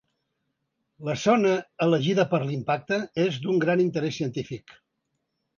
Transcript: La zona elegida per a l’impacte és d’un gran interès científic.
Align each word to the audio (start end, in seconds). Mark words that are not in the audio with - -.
La 1.09 1.13
zona 1.23 1.51
elegida 1.87 2.25
per 2.33 2.39
a 2.45 2.47
l’impacte 2.47 3.01
és 3.27 3.39
d’un 3.45 3.63
gran 3.67 3.87
interès 3.87 4.21
científic. 4.23 4.79